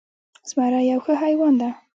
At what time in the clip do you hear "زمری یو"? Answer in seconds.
0.49-0.99